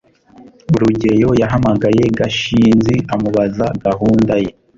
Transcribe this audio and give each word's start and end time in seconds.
rugeyo 0.81 1.29
yahamagaye 1.41 2.03
gashinzi 2.17 2.95
amubaza 3.13 3.65
gahunda 3.85 4.33
ye 4.43 4.49